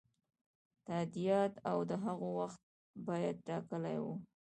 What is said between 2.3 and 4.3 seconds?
وخت باید ټاکلی وي.